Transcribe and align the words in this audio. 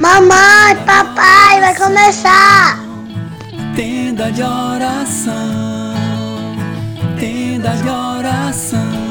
Mamãe, 0.00 0.76
papai, 0.84 1.60
vai 1.60 1.74
começar! 1.76 2.80
Tenda 3.76 4.32
de 4.32 4.42
oração, 4.42 5.94
tenda 7.18 7.70
de 7.76 7.88
oração. 7.88 9.05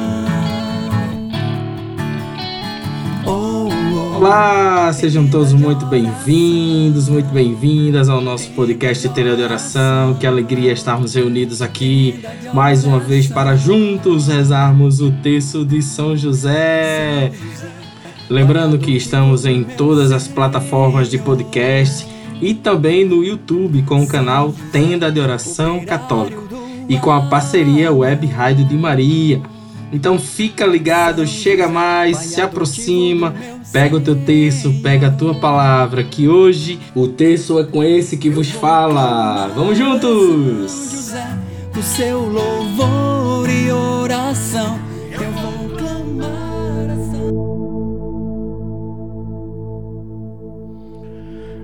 Olá, 4.25 4.91
sejam 4.91 5.27
todos 5.27 5.53
muito 5.53 5.85
bem-vindos, 5.85 7.07
muito 7.07 7.29
bem-vindas 7.29 8.09
ao 8.09 8.19
nosso 8.19 8.49
podcast 8.53 9.07
Tenda 9.09 9.35
de 9.35 9.43
Oração. 9.43 10.15
Que 10.15 10.25
alegria 10.25 10.71
estarmos 10.73 11.13
reunidos 11.13 11.61
aqui 11.61 12.25
mais 12.51 12.85
uma 12.85 12.99
vez 12.99 13.27
para 13.27 13.55
juntos 13.55 14.25
rezarmos 14.25 14.99
o 14.99 15.11
texto 15.11 15.63
de 15.63 15.79
São 15.79 16.17
José. 16.17 17.33
Lembrando 18.27 18.79
que 18.79 18.97
estamos 18.97 19.45
em 19.45 19.63
todas 19.63 20.11
as 20.11 20.27
plataformas 20.27 21.07
de 21.07 21.19
podcast 21.19 22.07
e 22.41 22.55
também 22.55 23.05
no 23.05 23.23
YouTube 23.23 23.83
com 23.83 24.01
o 24.01 24.07
canal 24.07 24.51
Tenda 24.71 25.11
de 25.11 25.19
Oração 25.19 25.85
Católico 25.85 26.49
e 26.89 26.97
com 26.97 27.11
a 27.11 27.27
parceria 27.27 27.93
Web 27.93 28.25
Rádio 28.25 28.65
de 28.65 28.75
Maria. 28.75 29.39
Então 29.91 30.19
fica 30.19 30.65
ligado, 30.65 31.25
chega 31.25 31.67
mais, 31.67 32.17
se 32.17 32.41
aproxima, 32.41 33.33
pega 33.71 33.95
o 33.95 34.01
teu 34.01 34.15
texto, 34.15 34.73
pega 34.81 35.07
a 35.07 35.11
tua 35.11 35.35
palavra, 35.35 36.03
que 36.03 36.27
hoje 36.27 36.79
o 36.93 37.07
texto 37.07 37.59
é 37.59 37.63
com 37.63 37.83
esse 37.83 38.17
que 38.17 38.29
vos 38.29 38.49
fala. 38.49 39.47
Vamos 39.55 39.77
juntos! 39.77 41.13
O 41.77 41.83
seu 41.83 42.21
louvor 42.21 43.49
e 43.49 43.71
oração. 43.71 44.94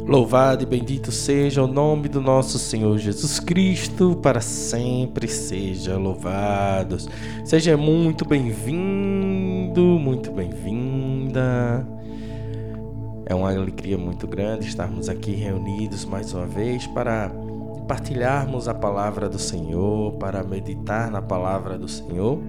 Louvado 0.06 0.64
e 0.64 0.66
bendito 0.66 1.12
seja 1.12 1.64
o 1.64 1.68
nome 1.68 2.10
do 2.10 2.20
nosso 2.20 2.58
Senhor 2.58 2.98
Jesus 2.98 3.40
Cristo, 3.40 4.16
para 4.22 4.42
sempre 4.42 5.28
seja 5.28 5.96
louvado. 5.98 6.98
Seja 7.46 7.78
muito 7.78 8.26
bem-vindo, 8.26 9.82
muito 9.82 10.32
bem-vinda. 10.32 11.88
É 13.26 13.36
uma 13.36 13.52
alegria 13.52 13.98
muito 13.98 14.28
grande 14.28 14.68
estarmos 14.68 15.08
aqui 15.08 15.32
reunidos 15.32 16.04
mais 16.04 16.34
uma 16.34 16.48
vez 16.48 16.86
para 16.88 17.32
partilharmos 17.88 18.68
a 18.68 18.74
palavra 18.74 19.30
do 19.30 19.40
Senhor, 19.40 20.14
para 20.14 20.44
meditar 20.44 21.12
na 21.12 21.22
palavra 21.22 21.78
do 21.78 21.88
Senhor 21.88 22.40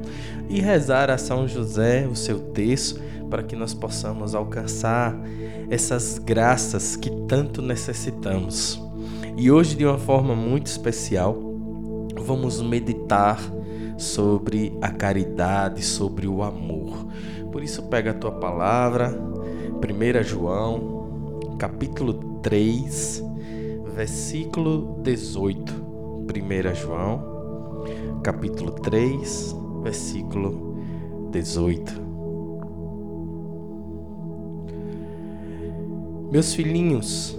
e 0.48 0.60
rezar 0.60 1.10
a 1.10 1.18
São 1.18 1.46
José 1.46 2.06
o 2.06 2.16
seu 2.16 2.38
texto 2.38 3.00
para 3.32 3.42
que 3.42 3.56
nós 3.56 3.72
possamos 3.72 4.34
alcançar 4.34 5.18
essas 5.70 6.18
graças 6.18 6.96
que 6.96 7.08
tanto 7.26 7.62
necessitamos. 7.62 8.78
E 9.38 9.50
hoje, 9.50 9.74
de 9.74 9.86
uma 9.86 9.96
forma 9.96 10.36
muito 10.36 10.66
especial, 10.66 11.40
vamos 12.20 12.60
meditar 12.60 13.40
sobre 13.96 14.76
a 14.82 14.90
caridade, 14.90 15.82
sobre 15.82 16.28
o 16.28 16.42
amor. 16.42 17.06
Por 17.50 17.62
isso, 17.62 17.84
pega 17.84 18.10
a 18.10 18.14
tua 18.14 18.32
palavra, 18.32 19.18
1 19.18 20.22
João, 20.24 21.48
capítulo 21.58 22.38
3, 22.42 23.24
versículo 23.94 25.00
18. 25.02 25.72
1 25.72 26.74
João, 26.74 28.20
capítulo 28.22 28.72
3, 28.72 29.56
versículo 29.82 30.76
18. 31.30 32.01
Meus 36.32 36.54
filhinhos, 36.54 37.38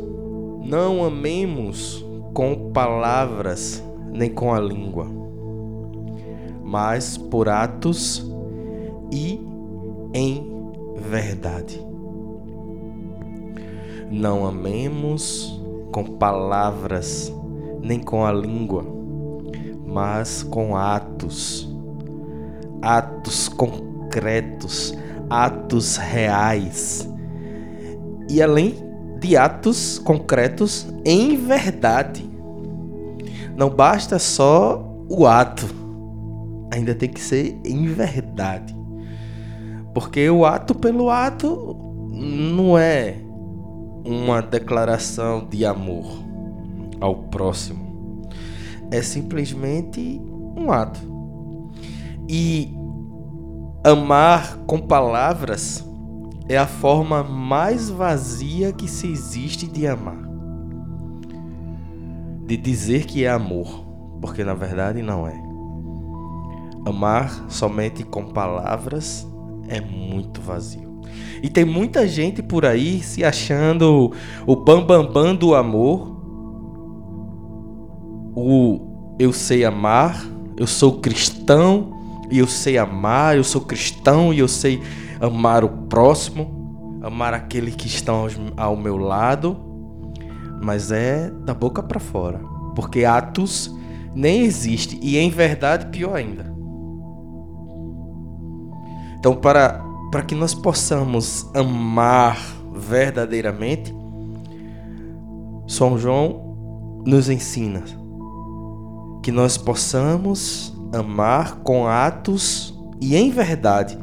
não 0.64 1.04
amemos 1.04 2.06
com 2.32 2.72
palavras 2.72 3.84
nem 4.12 4.30
com 4.30 4.54
a 4.54 4.60
língua, 4.60 5.08
mas 6.64 7.18
por 7.18 7.50
atos 7.50 8.24
e 9.12 9.42
em 10.14 10.48
verdade. 10.96 11.84
Não 14.12 14.46
amemos 14.46 15.60
com 15.92 16.04
palavras 16.04 17.34
nem 17.82 18.00
com 18.00 18.24
a 18.24 18.32
língua, 18.32 18.86
mas 19.88 20.44
com 20.44 20.78
atos. 20.78 21.68
Atos 22.80 23.50
concretos, 23.50 24.94
atos 25.32 25.98
reais. 25.98 27.12
E 28.30 28.42
além 28.42 28.76
de 29.24 29.38
atos 29.38 30.00
concretos 30.00 30.86
em 31.06 31.38
verdade. 31.38 32.30
Não 33.56 33.70
basta 33.70 34.20
só 34.20 34.84
o 35.08 35.26
ato, 35.26 35.66
ainda 36.74 36.94
tem 36.94 37.08
que 37.08 37.22
ser 37.22 37.58
em 37.64 37.86
verdade. 37.86 38.76
Porque 39.94 40.30
o 40.30 40.46
ato 40.46 40.76
pelo 40.76 41.10
ato 41.10 41.78
não 42.12 42.78
é 42.78 43.16
uma 44.04 44.42
declaração 44.42 45.48
de 45.50 45.66
amor 45.66 46.22
ao 47.00 47.16
próximo. 47.16 48.28
É 48.92 49.02
simplesmente 49.02 50.22
um 50.58 50.70
ato. 50.70 51.00
E 52.28 52.74
amar 53.86 54.58
com 54.66 54.80
palavras 54.80 55.86
é 56.48 56.58
a 56.58 56.68
forma 56.68 57.24
mais 57.24 57.90
vazia 57.90 58.72
que 58.74 58.88
se 58.88 59.08
existe 59.08 59.68
de 59.68 59.88
amar. 59.88 60.22
De 62.46 62.58
dizer 62.58 63.06
que 63.06 63.24
é 63.24 63.30
amor, 63.30 63.86
porque 64.22 64.44
na 64.44 64.54
verdade 64.54 65.02
não 65.02 65.28
é. 65.28 65.42
Amar 66.86 67.46
somente 67.48 68.04
com 68.04 68.26
palavras 68.26 69.26
é 69.70 69.80
muito 69.80 70.42
vazio. 70.42 71.02
E 71.42 71.50
tem 71.50 71.66
muita 71.66 72.08
gente 72.08 72.42
por 72.42 72.66
aí 72.66 73.02
se 73.02 73.24
achando 73.24 74.12
o 74.46 74.56
bambambam 74.56 75.04
bam, 75.06 75.12
bam 75.12 75.36
do 75.36 75.56
amor, 75.56 76.14
o 78.36 79.16
eu 79.20 79.32
sei 79.32 79.64
amar, 79.64 80.26
eu 80.58 80.66
sou 80.66 81.00
cristão 81.00 82.26
e 82.32 82.40
eu 82.40 82.48
sei 82.48 82.78
amar, 82.78 83.38
eu 83.38 83.44
sou 83.44 83.62
cristão 83.62 84.34
e 84.34 84.40
eu 84.40 84.48
sei 84.48 84.82
amar 85.24 85.64
o 85.64 85.70
próximo, 85.70 87.00
amar 87.02 87.34
aquele 87.34 87.72
que 87.72 87.88
estão 87.88 88.28
ao 88.58 88.76
meu 88.76 88.98
lado, 88.98 89.58
mas 90.62 90.92
é 90.92 91.30
da 91.30 91.54
boca 91.54 91.82
para 91.82 92.00
fora, 92.00 92.42
porque 92.76 93.06
atos 93.06 93.74
nem 94.14 94.42
existe 94.42 95.00
e 95.02 95.18
em 95.18 95.30
verdade 95.30 95.86
pior 95.88 96.16
ainda. 96.16 96.54
Então 99.18 99.34
para 99.34 99.82
para 100.12 100.22
que 100.22 100.36
nós 100.36 100.54
possamos 100.54 101.50
amar 101.56 102.38
verdadeiramente, 102.72 103.96
São 105.68 105.98
João 105.98 107.02
nos 107.04 107.30
ensina 107.30 107.82
que 109.24 109.32
nós 109.32 109.58
possamos 109.58 110.72
amar 110.94 111.56
com 111.64 111.88
atos 111.88 112.78
e 113.02 113.16
em 113.16 113.32
verdade 113.32 113.98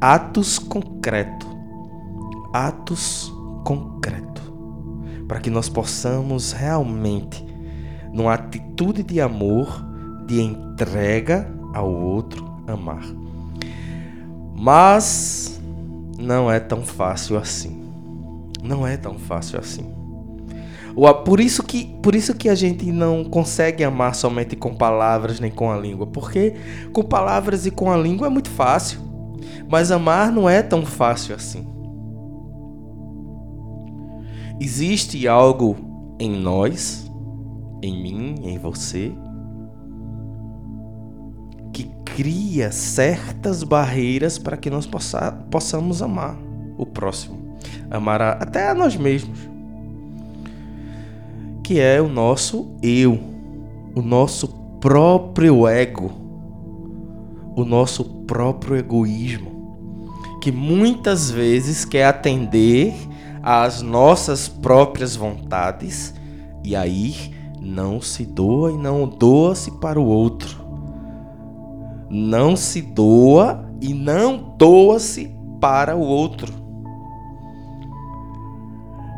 atos 0.00 0.58
concretos. 0.58 1.48
Atos 2.52 3.32
concretos. 3.64 4.42
Para 5.26 5.40
que 5.40 5.50
nós 5.50 5.68
possamos 5.68 6.52
realmente, 6.52 7.44
numa 8.12 8.34
atitude 8.34 9.02
de 9.02 9.20
amor, 9.20 9.84
de 10.26 10.40
entrega 10.40 11.52
ao 11.72 11.90
outro, 11.90 12.44
amar. 12.66 13.04
Mas 14.54 15.60
não 16.18 16.50
é 16.50 16.60
tão 16.60 16.82
fácil 16.82 17.36
assim. 17.36 17.82
Não 18.62 18.86
é 18.86 18.96
tão 18.96 19.18
fácil 19.18 19.58
assim. 19.58 19.92
Por 21.24 21.40
isso 21.40 21.62
que, 21.62 21.86
por 22.00 22.14
isso 22.14 22.34
que 22.34 22.48
a 22.48 22.54
gente 22.54 22.90
não 22.92 23.24
consegue 23.24 23.82
amar 23.82 24.14
somente 24.14 24.54
com 24.54 24.72
palavras 24.74 25.40
nem 25.40 25.50
com 25.50 25.70
a 25.70 25.76
língua, 25.76 26.06
porque 26.06 26.54
com 26.92 27.02
palavras 27.02 27.66
e 27.66 27.70
com 27.70 27.90
a 27.90 27.96
língua 27.96 28.28
é 28.28 28.30
muito 28.30 28.48
fácil. 28.48 29.00
Mas 29.68 29.90
amar 29.90 30.30
não 30.30 30.48
é 30.48 30.62
tão 30.62 30.84
fácil 30.84 31.34
assim. 31.34 31.66
Existe 34.60 35.26
algo 35.26 35.76
em 36.18 36.30
nós, 36.30 37.10
em 37.82 38.02
mim, 38.02 38.36
em 38.44 38.56
você, 38.56 39.12
que 41.72 41.90
cria 42.04 42.70
certas 42.70 43.64
barreiras 43.64 44.38
para 44.38 44.56
que 44.56 44.70
nós 44.70 44.86
possa, 44.86 45.32
possamos 45.50 46.00
amar 46.02 46.38
o 46.78 46.86
próximo, 46.86 47.56
amar 47.90 48.22
a, 48.22 48.30
até 48.32 48.70
a 48.70 48.74
nós 48.74 48.96
mesmos, 48.96 49.38
que 51.64 51.80
é 51.80 52.00
o 52.00 52.08
nosso 52.08 52.76
eu, 52.80 53.18
o 53.94 54.02
nosso 54.02 54.48
próprio 54.80 55.66
ego 55.66 56.23
o 57.54 57.64
nosso 57.64 58.04
próprio 58.04 58.76
egoísmo, 58.76 60.38
que 60.40 60.50
muitas 60.50 61.30
vezes 61.30 61.84
quer 61.84 62.06
atender 62.06 62.94
às 63.42 63.82
nossas 63.82 64.48
próprias 64.48 65.14
vontades 65.14 66.14
e 66.64 66.74
aí 66.74 67.14
não 67.60 68.00
se 68.00 68.24
doa 68.24 68.72
e 68.72 68.76
não 68.76 69.06
doa-se 69.06 69.70
para 69.72 70.00
o 70.00 70.06
outro. 70.06 70.64
Não 72.10 72.56
se 72.56 72.80
doa 72.80 73.70
e 73.80 73.92
não 73.92 74.54
doa-se 74.56 75.34
para 75.60 75.96
o 75.96 76.00
outro. 76.00 76.52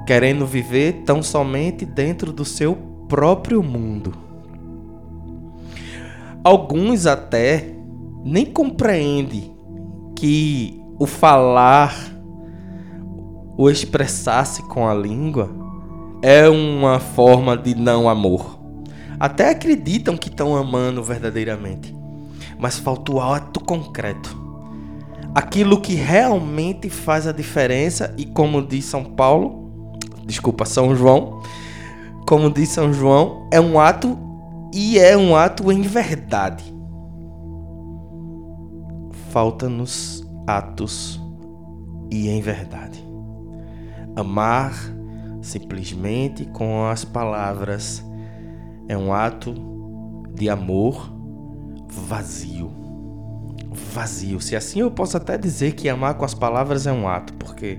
Querendo 0.06 0.46
viver 0.46 1.02
tão 1.04 1.22
somente 1.22 1.84
dentro 1.84 2.32
do 2.32 2.44
seu 2.44 2.76
próprio 3.08 3.62
mundo. 3.62 4.14
Alguns 6.42 7.06
até 7.06 7.75
nem 8.26 8.44
compreendem 8.44 9.54
que 10.16 10.82
o 10.98 11.06
falar, 11.06 11.94
o 13.56 13.70
expressar-se 13.70 14.62
com 14.64 14.88
a 14.88 14.92
língua 14.92 15.48
é 16.20 16.48
uma 16.48 16.98
forma 16.98 17.56
de 17.56 17.76
não 17.76 18.08
amor. 18.08 18.58
Até 19.20 19.50
acreditam 19.50 20.16
que 20.16 20.28
estão 20.28 20.56
amando 20.56 21.04
verdadeiramente, 21.04 21.94
mas 22.58 22.78
falta 22.78 23.12
o 23.12 23.20
ato 23.20 23.60
concreto. 23.60 24.36
Aquilo 25.32 25.80
que 25.80 25.94
realmente 25.94 26.90
faz 26.90 27.28
a 27.28 27.32
diferença 27.32 28.12
e 28.18 28.24
como 28.26 28.60
diz 28.60 28.86
São 28.86 29.04
Paulo, 29.04 29.94
desculpa, 30.26 30.64
São 30.64 30.96
João, 30.96 31.42
como 32.26 32.50
diz 32.50 32.70
São 32.70 32.92
João, 32.92 33.48
é 33.52 33.60
um 33.60 33.78
ato 33.78 34.18
e 34.74 34.98
é 34.98 35.16
um 35.16 35.36
ato 35.36 35.70
em 35.70 35.82
verdade. 35.82 36.75
Falta-nos 39.36 40.26
atos 40.46 41.22
e 42.10 42.26
em 42.30 42.40
verdade. 42.40 43.06
Amar 44.16 44.72
simplesmente 45.42 46.46
com 46.46 46.86
as 46.86 47.04
palavras 47.04 48.02
é 48.88 48.96
um 48.96 49.12
ato 49.12 49.52
de 50.32 50.48
amor 50.48 51.12
vazio. 51.86 52.70
Vazio. 53.92 54.40
Se 54.40 54.56
assim 54.56 54.80
eu 54.80 54.90
posso 54.90 55.18
até 55.18 55.36
dizer 55.36 55.74
que 55.74 55.86
amar 55.90 56.14
com 56.14 56.24
as 56.24 56.32
palavras 56.32 56.86
é 56.86 56.92
um 56.92 57.06
ato, 57.06 57.34
porque 57.34 57.78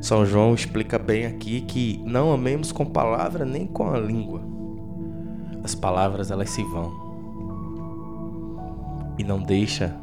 São 0.00 0.24
João 0.24 0.54
explica 0.54 0.98
bem 0.98 1.26
aqui 1.26 1.60
que 1.60 2.02
não 2.06 2.32
amemos 2.32 2.72
com 2.72 2.86
palavra 2.86 3.44
nem 3.44 3.66
com 3.66 3.90
a 3.90 3.98
língua. 3.98 4.40
As 5.62 5.74
palavras 5.74 6.30
elas 6.30 6.48
se 6.48 6.62
vão. 6.62 6.90
E 9.18 9.22
não 9.22 9.38
deixa 9.38 10.00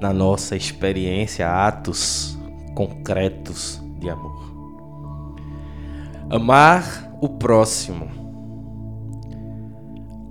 na 0.00 0.12
nossa 0.12 0.56
experiência 0.56 1.48
atos 1.48 2.38
concretos 2.74 3.82
de 3.98 4.08
amor. 4.08 4.54
Amar 6.30 7.10
o 7.20 7.28
próximo, 7.28 8.08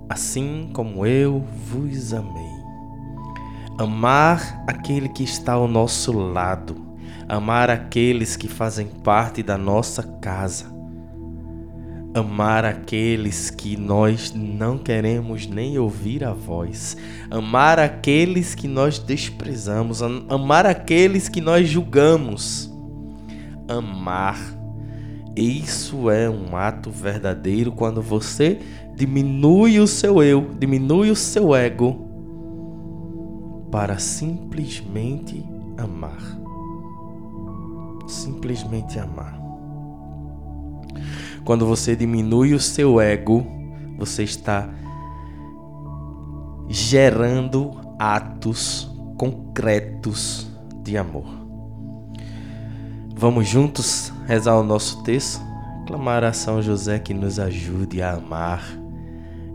assim 0.08 0.70
como 0.72 1.04
eu 1.04 1.44
vos 1.66 2.14
amei. 2.14 2.58
Amar 3.78 4.64
aquele 4.66 5.08
que 5.08 5.22
está 5.22 5.52
ao 5.52 5.68
nosso 5.68 6.12
lado, 6.12 6.76
amar 7.28 7.70
aqueles 7.70 8.36
que 8.36 8.48
fazem 8.48 8.86
parte 8.86 9.42
da 9.42 9.58
nossa 9.58 10.02
casa 10.02 10.77
amar 12.14 12.64
aqueles 12.64 13.50
que 13.50 13.76
nós 13.76 14.32
não 14.34 14.78
queremos 14.78 15.46
nem 15.46 15.78
ouvir 15.78 16.24
a 16.24 16.32
voz, 16.32 16.96
amar 17.30 17.78
aqueles 17.78 18.54
que 18.54 18.66
nós 18.66 18.98
desprezamos, 18.98 20.02
amar 20.02 20.66
aqueles 20.66 21.28
que 21.28 21.40
nós 21.40 21.68
julgamos. 21.68 22.72
Amar, 23.68 24.38
isso 25.36 26.10
é 26.10 26.28
um 26.28 26.56
ato 26.56 26.90
verdadeiro 26.90 27.70
quando 27.72 28.00
você 28.00 28.58
diminui 28.96 29.78
o 29.78 29.86
seu 29.86 30.22
eu, 30.22 30.50
diminui 30.58 31.10
o 31.10 31.16
seu 31.16 31.54
ego 31.54 32.08
para 33.70 33.98
simplesmente 33.98 35.44
amar. 35.76 36.18
Simplesmente 38.08 38.98
amar. 38.98 39.37
Quando 41.48 41.64
você 41.64 41.96
diminui 41.96 42.52
o 42.52 42.60
seu 42.60 43.00
ego, 43.00 43.46
você 43.96 44.22
está 44.22 44.68
gerando 46.68 47.70
atos 47.98 48.94
concretos 49.16 50.46
de 50.84 50.98
amor. 50.98 51.24
Vamos 53.16 53.48
juntos 53.48 54.12
rezar 54.26 54.58
o 54.58 54.62
nosso 54.62 55.02
texto? 55.04 55.40
Clamar 55.86 56.22
a 56.22 56.34
São 56.34 56.60
José 56.60 56.98
que 56.98 57.14
nos 57.14 57.38
ajude 57.38 58.02
a 58.02 58.12
amar 58.12 58.62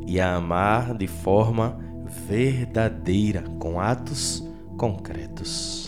e 0.07 0.19
a 0.19 0.33
amar 0.33 0.97
de 0.97 1.05
forma 1.05 1.77
verdadeira, 2.27 3.43
com 3.59 3.79
atos 3.79 4.43
concretos. 4.79 5.82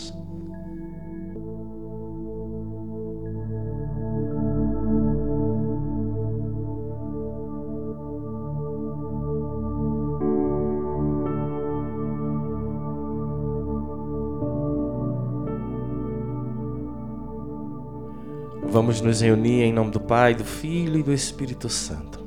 Vamos 18.68 19.00
nos 19.00 19.20
reunir 19.20 19.62
em 19.62 19.72
nome 19.72 19.90
do 19.90 20.00
Pai, 20.00 20.34
do 20.34 20.44
Filho 20.44 21.00
e 21.00 21.02
do 21.02 21.12
Espírito 21.12 21.68
Santo. 21.68 22.20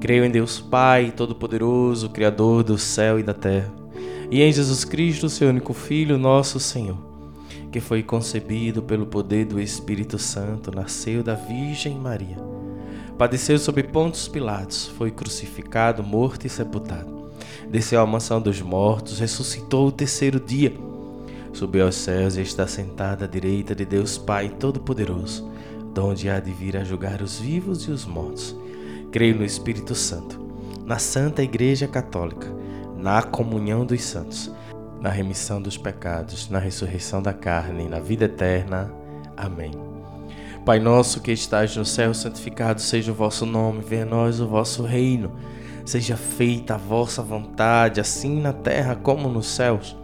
Creio 0.00 0.24
em 0.24 0.30
Deus 0.30 0.60
Pai, 0.60 1.12
Todo-Poderoso, 1.16 2.10
Criador 2.10 2.62
do 2.62 2.78
céu 2.78 3.18
e 3.18 3.22
da 3.22 3.34
terra, 3.34 3.72
e 4.30 4.42
em 4.42 4.52
Jesus 4.52 4.84
Cristo, 4.84 5.28
seu 5.28 5.48
único 5.48 5.72
Filho, 5.72 6.18
nosso 6.18 6.60
Senhor, 6.60 6.98
que 7.72 7.80
foi 7.80 8.02
concebido 8.02 8.82
pelo 8.82 9.06
poder 9.06 9.46
do 9.46 9.60
Espírito 9.60 10.18
Santo, 10.18 10.70
nasceu 10.70 11.22
da 11.22 11.34
Virgem 11.34 11.96
Maria. 11.96 12.36
Padeceu 13.18 13.58
sob 13.58 13.82
Pontos 13.82 14.28
Pilatos, 14.28 14.86
foi 14.98 15.10
crucificado, 15.10 16.02
morto 16.02 16.46
e 16.46 16.50
sepultado. 16.50 17.30
Desceu 17.70 18.00
à 18.00 18.06
mansão 18.06 18.40
dos 18.40 18.60
mortos, 18.60 19.18
ressuscitou 19.18 19.88
o 19.88 19.92
terceiro 19.92 20.38
dia. 20.38 20.74
Subiu 21.56 21.86
aos 21.86 21.94
céus 21.94 22.36
e 22.36 22.42
está 22.42 22.66
sentado 22.66 23.24
à 23.24 23.26
direita 23.26 23.74
de 23.74 23.86
Deus 23.86 24.18
Pai 24.18 24.50
Todo-Poderoso 24.50 25.50
donde 25.96 26.28
há 26.28 26.38
de 26.38 26.52
vir 26.52 26.76
a 26.76 26.84
julgar 26.84 27.22
os 27.22 27.38
vivos 27.38 27.84
e 27.84 27.90
os 27.90 28.04
mortos. 28.04 28.54
Creio 29.10 29.36
no 29.36 29.42
Espírito 29.42 29.94
Santo, 29.94 30.38
na 30.84 30.98
Santa 30.98 31.42
Igreja 31.42 31.88
Católica, 31.88 32.46
na 32.94 33.22
comunhão 33.22 33.86
dos 33.86 34.02
santos, 34.02 34.52
na 35.00 35.08
remissão 35.08 35.62
dos 35.62 35.78
pecados, 35.78 36.50
na 36.50 36.58
ressurreição 36.58 37.22
da 37.22 37.32
carne 37.32 37.84
e 37.84 37.88
na 37.88 38.00
vida 38.00 38.26
eterna. 38.26 38.92
Amém. 39.34 39.70
Pai 40.66 40.78
nosso 40.78 41.22
que 41.22 41.32
estás 41.32 41.74
no 41.74 41.86
céu, 41.86 42.12
santificado 42.12 42.82
seja 42.82 43.12
o 43.12 43.14
vosso 43.14 43.46
nome, 43.46 43.80
venha 43.80 44.04
nós 44.04 44.38
o 44.38 44.46
vosso 44.46 44.82
reino. 44.82 45.32
Seja 45.86 46.18
feita 46.18 46.74
a 46.74 46.78
vossa 46.78 47.22
vontade, 47.22 48.02
assim 48.02 48.42
na 48.42 48.52
terra 48.52 48.94
como 48.94 49.30
nos 49.30 49.46
céus. 49.46 49.96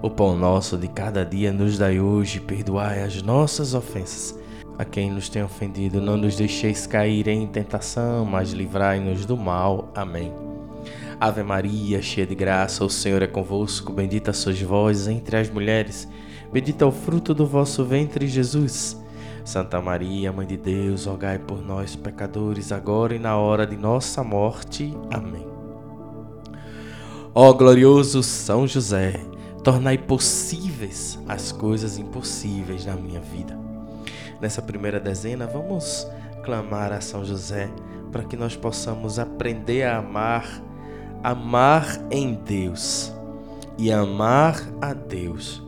O 0.00 0.08
pão 0.08 0.36
nosso 0.36 0.76
de 0.76 0.88
cada 0.88 1.24
dia 1.24 1.52
nos 1.52 1.76
dai 1.76 2.00
hoje, 2.00 2.40
perdoai 2.40 3.02
as 3.02 3.20
nossas 3.22 3.74
ofensas 3.74 4.38
a 4.78 4.84
quem 4.84 5.10
nos 5.10 5.28
tem 5.28 5.42
ofendido, 5.42 6.00
não 6.00 6.16
nos 6.16 6.36
deixeis 6.36 6.86
cair 6.86 7.26
em 7.26 7.44
tentação, 7.48 8.24
mas 8.24 8.52
livrai-nos 8.52 9.26
do 9.26 9.36
mal. 9.36 9.90
Amém. 9.92 10.32
Ave 11.18 11.42
Maria, 11.42 12.00
cheia 12.00 12.24
de 12.24 12.36
graça, 12.36 12.84
o 12.84 12.88
Senhor 12.88 13.20
é 13.20 13.26
convosco. 13.26 13.92
Bendita 13.92 14.32
sois 14.32 14.62
vós 14.62 15.08
entre 15.08 15.36
as 15.36 15.50
mulheres. 15.50 16.08
Bendito 16.52 16.82
é 16.82 16.86
o 16.86 16.92
fruto 16.92 17.34
do 17.34 17.44
vosso 17.44 17.84
ventre, 17.84 18.28
Jesus. 18.28 18.96
Santa 19.44 19.80
Maria, 19.80 20.32
Mãe 20.32 20.46
de 20.46 20.56
Deus, 20.56 21.06
rogai 21.06 21.40
por 21.40 21.60
nós, 21.60 21.96
pecadores, 21.96 22.70
agora 22.70 23.16
e 23.16 23.18
na 23.18 23.36
hora 23.36 23.66
de 23.66 23.76
nossa 23.76 24.22
morte. 24.22 24.94
Amém. 25.10 25.44
Ó 27.34 27.52
glorioso 27.52 28.22
São 28.22 28.64
José, 28.64 29.20
tornai 29.68 29.98
possíveis 29.98 31.18
as 31.28 31.52
coisas 31.52 31.98
impossíveis 31.98 32.86
na 32.86 32.96
minha 32.96 33.20
vida 33.20 33.68
nessa 34.40 34.62
primeira 34.62 35.00
dezena, 35.00 35.46
vamos 35.46 36.06
clamar 36.42 36.92
a 36.92 37.00
São 37.00 37.24
José 37.24 37.70
para 38.12 38.24
que 38.24 38.36
nós 38.36 38.56
possamos 38.56 39.18
aprender 39.18 39.82
a 39.82 39.98
amar, 39.98 40.46
amar 41.22 41.86
em 42.10 42.34
Deus 42.34 43.12
e 43.76 43.92
amar 43.92 44.56
a 44.80 44.92
Deus. 44.94 45.62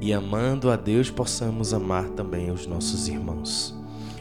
E 0.00 0.12
amando 0.12 0.70
a 0.70 0.76
Deus, 0.76 1.10
possamos 1.10 1.74
amar 1.74 2.08
também 2.10 2.50
os 2.50 2.66
nossos 2.66 3.08
irmãos. 3.08 3.76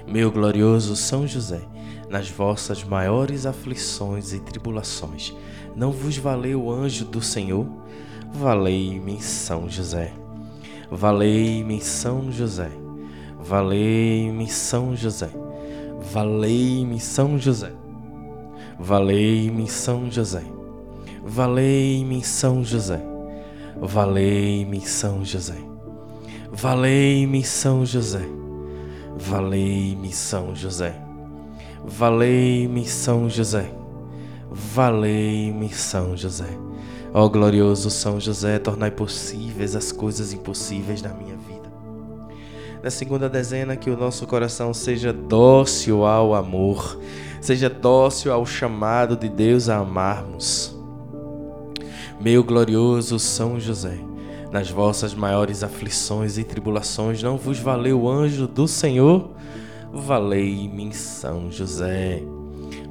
Meu 0.07 0.31
glorioso 0.31 0.95
São 0.95 1.27
José, 1.27 1.61
nas 2.09 2.29
vossas 2.29 2.83
maiores 2.83 3.45
aflições 3.45 4.33
e 4.33 4.39
tribulações. 4.39 5.35
Não 5.77 5.91
vos 5.91 6.17
valeu 6.17 6.63
o 6.63 6.71
anjo 6.71 7.05
do 7.05 7.21
Senhor? 7.21 7.67
Valei-me 8.33 9.21
São 9.21 9.69
José. 9.69 10.11
Valei-me 10.89 11.79
São 11.79 12.31
José. 12.31 12.71
Valei-me 13.39 14.47
São 14.49 14.95
José. 14.95 15.29
Valei-me 16.11 16.99
São 16.99 17.37
José. 17.37 17.71
Valei-me 18.79 19.67
São 19.67 20.09
José. 20.09 20.43
Valei-me 21.23 22.23
São 22.23 22.63
José. 22.63 22.99
Valei-me 23.79 24.81
São 24.81 25.23
José. 25.23 25.59
Valei-me 26.51 27.43
São 27.43 27.85
José. 27.85 28.27
Valei-me 29.15 30.11
São 30.11 30.55
José. 30.55 30.99
Valei-me 31.85 32.83
São 32.83 33.29
José. 33.29 33.86
Valei-me 34.49 35.69
São 35.69 36.15
José. 36.15 36.57
Ó 37.13 37.27
glorioso 37.27 37.89
São 37.89 38.19
José, 38.19 38.59
tornai 38.59 38.91
possíveis 38.91 39.75
as 39.75 39.91
coisas 39.91 40.33
impossíveis 40.33 41.01
na 41.01 41.09
minha 41.09 41.35
vida. 41.35 41.71
Na 42.83 42.89
segunda 42.89 43.27
dezena, 43.27 43.75
que 43.75 43.89
o 43.89 43.97
nosso 43.97 44.25
coração 44.27 44.73
seja 44.73 45.11
dócil 45.11 46.05
ao 46.05 46.35
amor, 46.35 46.99
seja 47.41 47.69
dócil 47.69 48.31
ao 48.31 48.45
chamado 48.45 49.17
de 49.17 49.27
Deus 49.27 49.67
a 49.67 49.77
amarmos. 49.77 50.77
Meu 52.21 52.43
glorioso 52.43 53.19
São 53.19 53.59
José, 53.59 53.99
nas 54.51 54.69
vossas 54.69 55.13
maiores 55.13 55.63
aflições 55.63 56.37
e 56.37 56.43
tribulações, 56.43 57.21
não 57.21 57.37
vos 57.37 57.59
valeu 57.59 58.01
o 58.01 58.09
anjo 58.09 58.47
do 58.47 58.67
Senhor? 58.67 59.31
Valei-me, 59.91 60.93
São 60.93 61.51
José. 61.51 62.36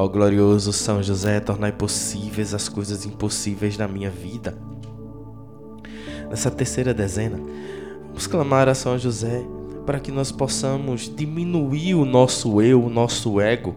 Ó 0.00 0.08
glorioso 0.08 0.72
São 0.72 1.02
José, 1.02 1.40
tornai 1.40 1.72
possíveis 1.72 2.54
as 2.54 2.70
coisas 2.70 3.04
impossíveis 3.04 3.76
na 3.76 3.86
minha 3.86 4.08
vida. 4.08 4.56
Nessa 6.30 6.50
terceira 6.50 6.94
dezena, 6.94 7.38
vamos 8.06 8.26
clamar 8.26 8.66
a 8.66 8.74
São 8.74 8.98
José 8.98 9.44
para 9.84 10.00
que 10.00 10.10
nós 10.10 10.32
possamos 10.32 11.14
diminuir 11.14 11.96
o 11.96 12.06
nosso 12.06 12.62
eu, 12.62 12.82
o 12.82 12.88
nosso 12.88 13.42
ego, 13.42 13.76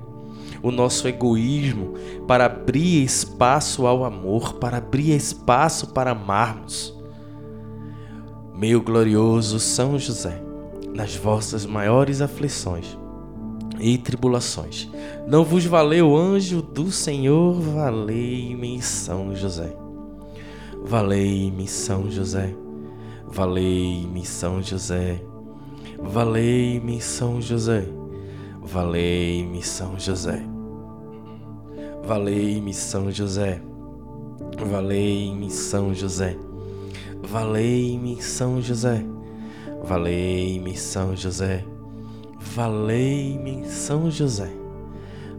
o 0.62 0.72
nosso 0.72 1.10
egoísmo, 1.10 1.96
para 2.26 2.46
abrir 2.46 3.04
espaço 3.04 3.86
ao 3.86 4.06
amor, 4.06 4.54
para 4.54 4.78
abrir 4.78 5.14
espaço 5.14 5.88
para 5.88 6.12
amarmos. 6.12 6.98
Meu 8.56 8.82
glorioso 8.82 9.60
São 9.60 10.00
José, 10.00 10.42
nas 10.96 11.18
vossas 11.18 11.66
maiores 11.66 12.22
aflições 12.22 13.03
e 13.80 13.98
tribulações, 13.98 14.90
não 15.28 15.44
vos 15.44 15.66
valeu 15.66 16.16
anjo 16.16 16.62
do 16.62 16.92
Senhor, 16.92 17.54
valei-me 17.60 18.82
São 18.82 19.36
José. 19.36 19.84
Valei-me 20.86 21.66
São 21.66 22.12
José. 22.12 22.54
Valei-me 23.26 24.26
São 24.26 24.62
José. 24.62 25.24
Valei-me 25.98 27.00
São 27.00 27.42
José. 27.42 27.88
Valei-me 28.62 29.64
São 29.64 29.98
José. 29.98 30.44
Valei-me 32.06 32.74
São 32.74 33.10
José. 33.10 33.62
Valei-me 34.60 35.50
São 35.50 35.94
José. 35.94 36.38
Valei-me 37.24 38.22
São 38.22 38.62
José. 38.62 39.06
Valei-me 39.84 40.76
São 40.76 41.16
José. 41.16 41.73
Valei-me 42.56 43.66
São 43.68 44.12
José. 44.12 44.48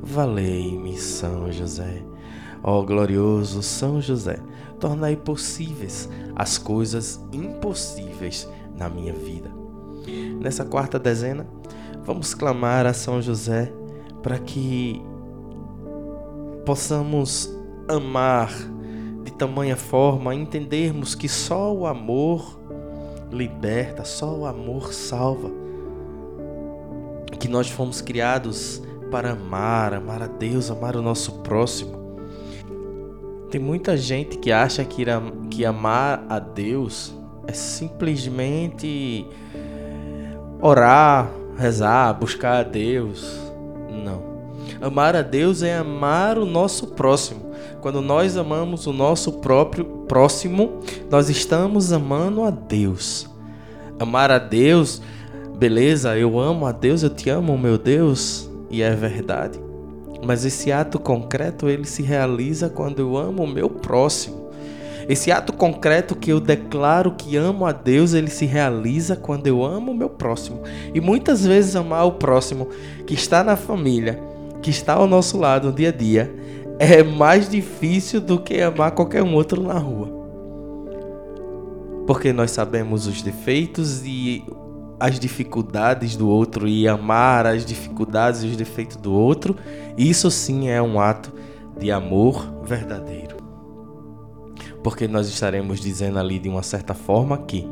Valei-me 0.02 0.98
São 0.98 1.52
José. 1.52 2.02
Ó 2.60 2.82
glorioso 2.82 3.62
São 3.62 4.00
José, 4.00 4.40
tornai 4.80 5.14
possíveis 5.14 6.08
as 6.34 6.58
coisas 6.58 7.24
impossíveis 7.32 8.50
na 8.76 8.88
minha 8.88 9.12
vida. 9.12 9.48
Nessa 10.40 10.64
quarta 10.64 10.98
dezena, 10.98 11.46
vamos 12.02 12.34
clamar 12.34 12.84
a 12.84 12.92
São 12.92 13.22
José 13.22 13.72
para 14.20 14.40
que 14.40 15.00
possamos 16.66 17.48
amar 17.86 18.50
de 19.22 19.32
tamanha 19.34 19.76
forma, 19.76 20.34
entendermos 20.34 21.14
que 21.14 21.28
só 21.28 21.72
o 21.72 21.86
amor 21.86 22.58
liberta, 23.30 24.04
só 24.04 24.36
o 24.36 24.46
amor 24.46 24.92
salva. 24.92 25.63
Que 27.44 27.50
nós 27.50 27.68
fomos 27.68 28.00
criados 28.00 28.80
para 29.10 29.32
amar, 29.32 29.92
amar 29.92 30.22
a 30.22 30.26
Deus, 30.26 30.70
amar 30.70 30.96
o 30.96 31.02
nosso 31.02 31.30
próximo. 31.40 32.18
Tem 33.50 33.60
muita 33.60 33.98
gente 33.98 34.38
que 34.38 34.50
acha 34.50 34.82
que, 34.82 35.04
que 35.50 35.62
amar 35.62 36.24
a 36.26 36.38
Deus 36.38 37.14
é 37.46 37.52
simplesmente 37.52 39.26
orar, 40.58 41.30
rezar, 41.58 42.14
buscar 42.14 42.60
a 42.60 42.62
Deus. 42.62 43.38
Não. 43.90 44.22
Amar 44.80 45.14
a 45.14 45.20
Deus 45.20 45.62
é 45.62 45.76
amar 45.76 46.38
o 46.38 46.46
nosso 46.46 46.94
próximo. 46.94 47.52
Quando 47.82 48.00
nós 48.00 48.38
amamos 48.38 48.86
o 48.86 48.92
nosso 48.94 49.32
próprio 49.32 49.84
próximo, 50.08 50.80
nós 51.10 51.28
estamos 51.28 51.92
amando 51.92 52.42
a 52.42 52.48
Deus. 52.48 53.28
Amar 54.00 54.30
a 54.30 54.38
Deus, 54.38 55.02
beleza, 55.56 56.16
eu 56.16 56.38
amo 56.38 56.66
a 56.66 56.72
Deus, 56.72 57.02
eu 57.02 57.10
te 57.10 57.30
amo, 57.30 57.56
meu 57.56 57.78
Deus, 57.78 58.50
e 58.70 58.82
é 58.82 58.90
verdade. 58.94 59.58
Mas 60.24 60.44
esse 60.44 60.72
ato 60.72 60.98
concreto 60.98 61.68
ele 61.68 61.84
se 61.84 62.02
realiza 62.02 62.68
quando 62.68 63.00
eu 63.00 63.16
amo 63.16 63.44
o 63.44 63.48
meu 63.48 63.68
próximo. 63.68 64.44
Esse 65.08 65.30
ato 65.30 65.52
concreto 65.52 66.16
que 66.16 66.32
eu 66.32 66.40
declaro 66.40 67.12
que 67.12 67.36
amo 67.36 67.66
a 67.66 67.72
Deus, 67.72 68.14
ele 68.14 68.30
se 68.30 68.46
realiza 68.46 69.14
quando 69.14 69.46
eu 69.46 69.62
amo 69.62 69.92
o 69.92 69.94
meu 69.94 70.08
próximo. 70.08 70.62
E 70.94 71.00
muitas 71.00 71.44
vezes 71.44 71.76
amar 71.76 72.06
o 72.06 72.12
próximo 72.12 72.68
que 73.06 73.12
está 73.12 73.44
na 73.44 73.54
família, 73.54 74.18
que 74.62 74.70
está 74.70 74.94
ao 74.94 75.06
nosso 75.06 75.36
lado 75.36 75.68
no 75.68 75.74
dia 75.74 75.90
a 75.90 75.92
dia, 75.92 76.34
é 76.78 77.02
mais 77.02 77.48
difícil 77.50 78.20
do 78.20 78.40
que 78.40 78.60
amar 78.62 78.92
qualquer 78.92 79.22
um 79.22 79.34
outro 79.34 79.62
na 79.62 79.78
rua. 79.78 80.08
Porque 82.06 82.32
nós 82.32 82.50
sabemos 82.50 83.06
os 83.06 83.20
defeitos 83.20 84.02
e 84.04 84.42
as 84.98 85.18
dificuldades 85.18 86.16
do 86.16 86.28
outro 86.28 86.68
e 86.68 86.86
amar 86.86 87.46
as 87.46 87.64
dificuldades 87.64 88.42
e 88.42 88.46
os 88.46 88.56
defeitos 88.56 88.96
do 88.96 89.12
outro, 89.12 89.56
isso 89.96 90.30
sim 90.30 90.68
é 90.68 90.80
um 90.80 91.00
ato 91.00 91.32
de 91.78 91.90
amor 91.90 92.62
verdadeiro. 92.64 93.36
Porque 94.82 95.08
nós 95.08 95.28
estaremos 95.28 95.80
dizendo 95.80 96.18
ali 96.18 96.38
de 96.38 96.48
uma 96.48 96.62
certa 96.62 96.94
forma 96.94 97.38
que 97.38 97.66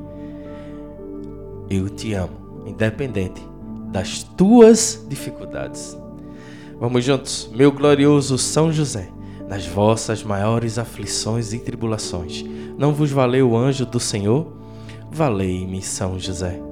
eu 1.71 1.88
te 1.88 2.14
amo, 2.14 2.64
independente 2.67 3.43
das 3.91 4.23
tuas 4.23 5.05
dificuldades. 5.09 5.97
Vamos 6.81 7.05
juntos, 7.05 7.50
meu 7.55 7.71
glorioso 7.71 8.37
São 8.38 8.73
José, 8.73 9.09
nas 9.49 9.67
vossas 9.67 10.23
maiores 10.23 10.79
aflições 10.79 11.52
e 11.52 11.59
tribulações, 11.59 12.45
não 12.79 12.93
vos 12.93 13.11
valeu 13.11 13.50
o 13.50 13.57
anjo 13.57 13.85
do 13.87 14.00
Senhor? 14.00 14.52
Valei-me, 15.11 15.83
São 15.83 16.19
José. 16.19 16.72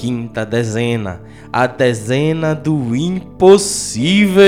quinta 0.00 0.46
dezena, 0.46 1.20
a 1.52 1.66
dezena 1.66 2.54
do 2.54 2.96
impossível. 2.96 4.40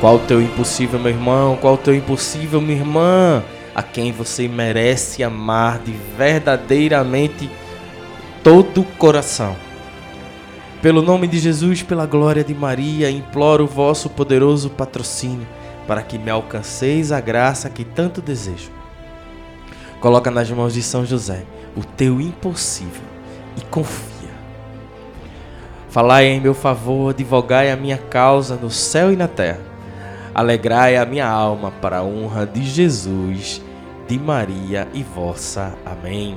Qual 0.00 0.16
o 0.16 0.18
teu 0.18 0.42
impossível, 0.42 0.98
meu 0.98 1.12
irmão? 1.12 1.56
Qual 1.60 1.74
o 1.74 1.78
teu 1.78 1.94
impossível, 1.94 2.60
minha 2.60 2.78
irmã? 2.80 3.44
A 3.80 3.82
quem 3.82 4.12
você 4.12 4.46
merece 4.46 5.24
amar 5.24 5.78
de 5.78 5.92
verdadeiramente 6.14 7.50
todo 8.44 8.82
o 8.82 8.84
coração. 8.84 9.56
Pelo 10.82 11.00
nome 11.00 11.26
de 11.26 11.38
Jesus, 11.38 11.82
pela 11.82 12.04
glória 12.04 12.44
de 12.44 12.52
Maria, 12.52 13.10
imploro 13.10 13.64
o 13.64 13.66
vosso 13.66 14.10
poderoso 14.10 14.68
patrocínio 14.68 15.48
para 15.86 16.02
que 16.02 16.18
me 16.18 16.30
alcanceis 16.30 17.10
a 17.10 17.22
graça 17.22 17.70
que 17.70 17.82
tanto 17.82 18.20
desejo. 18.20 18.70
Coloca 19.98 20.30
nas 20.30 20.50
mãos 20.50 20.74
de 20.74 20.82
São 20.82 21.06
José 21.06 21.44
o 21.74 21.82
teu 21.82 22.20
impossível 22.20 23.00
e 23.56 23.62
confia. 23.62 24.28
Falai 25.88 26.26
em 26.26 26.38
meu 26.38 26.52
favor, 26.52 27.14
advogai 27.14 27.70
a 27.70 27.76
minha 27.76 27.96
causa 27.96 28.56
no 28.56 28.68
céu 28.70 29.10
e 29.10 29.16
na 29.16 29.26
terra. 29.26 29.62
Alegrai 30.34 30.98
a 30.98 31.06
minha 31.06 31.26
alma 31.26 31.70
para 31.70 32.00
a 32.00 32.04
honra 32.04 32.44
de 32.44 32.62
Jesus, 32.62 33.62
de 34.10 34.18
Maria 34.18 34.88
e 34.92 35.04
vossa. 35.04 35.72
Amém. 35.86 36.36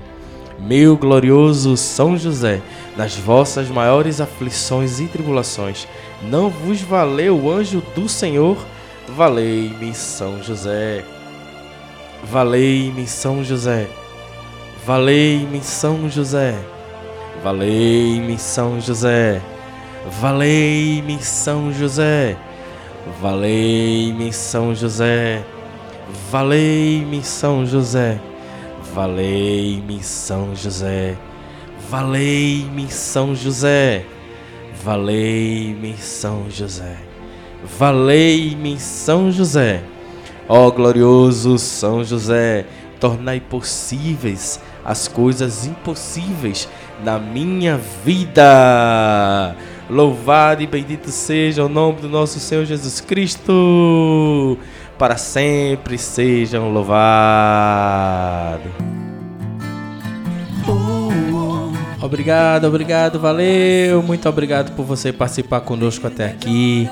Meu 0.59 0.95
glorioso 0.95 1.75
São 1.75 2.15
José, 2.15 2.61
nas 2.95 3.15
vossas 3.15 3.67
maiores 3.67 4.21
aflições 4.21 4.99
e 4.99 5.07
tribulações, 5.07 5.87
não 6.21 6.51
vos 6.51 6.81
valeu 6.81 7.35
o 7.35 7.51
anjo 7.51 7.81
do 7.95 8.07
Senhor? 8.07 8.63
Valei-me, 9.17 9.91
São 9.95 10.41
José. 10.43 11.03
Valei-me, 12.23 13.07
São 13.07 13.43
José. 13.43 13.87
Valei-me, 14.85 15.59
São 15.63 16.07
José. 16.07 16.55
Valei-me, 17.43 18.37
São 18.37 18.79
José. 18.79 19.41
Valei-me, 20.21 21.17
São 21.23 21.73
José. 21.73 22.37
Valei-me, 23.19 24.31
São 24.31 24.75
José. 24.75 25.43
Valei-me, 26.29 27.23
São 27.23 27.65
José. 27.65 28.19
Valei-me, 28.93 30.03
São 30.03 30.55
José. 30.55 31.15
Valei-me, 31.89 32.89
São 32.89 33.35
José. 33.35 34.05
Valei-me, 34.83 35.95
São 35.97 36.49
José. 36.49 36.97
Valei-me, 37.77 38.79
São 38.79 39.31
José. 39.31 39.83
Ó 40.47 40.69
glorioso 40.69 41.57
São 41.57 42.03
José, 42.03 42.65
tornai 42.99 43.39
possíveis 43.39 44.59
as 44.83 45.07
coisas 45.07 45.65
impossíveis 45.65 46.67
na 47.03 47.17
minha 47.17 47.79
vida. 48.03 49.55
Louvado 49.89 50.61
e 50.61 50.67
bendito 50.67 51.09
seja 51.09 51.63
o 51.63 51.69
nome 51.69 52.01
do 52.01 52.09
nosso 52.09 52.39
Senhor 52.39 52.65
Jesus 52.65 52.99
Cristo 52.99 54.57
para 54.97 55.17
sempre 55.17 55.97
sejam 55.97 56.71
louvados. 56.71 57.03
Obrigado, 62.01 62.65
obrigado, 62.65 63.19
valeu. 63.19 64.03
Muito 64.03 64.27
obrigado 64.27 64.75
por 64.75 64.85
você 64.85 65.13
participar 65.13 65.61
conosco 65.61 66.05
até 66.05 66.25
aqui. 66.25 66.89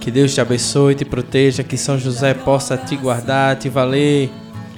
Que 0.00 0.10
Deus 0.10 0.34
te 0.34 0.40
abençoe, 0.40 0.94
te 0.94 1.04
proteja, 1.04 1.62
que 1.62 1.76
São 1.76 1.98
José 1.98 2.34
possa 2.34 2.76
te 2.76 2.96
guardar, 2.96 3.56
te 3.56 3.68
valer. 3.68 4.28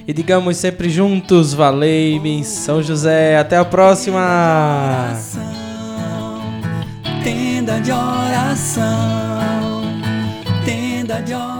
E 0.07 0.13
digamos 0.13 0.57
sempre 0.57 0.89
juntos, 0.89 1.53
valei-me, 1.53 2.43
São 2.43 2.83
José. 2.83 3.37
Até 3.37 3.57
a 3.57 3.65
próxima. 3.65 5.17
Tenda 7.23 7.79
de 7.79 7.91
oração, 7.91 9.81
tenda 10.65 11.21
de 11.21 11.33
oração. 11.33 11.52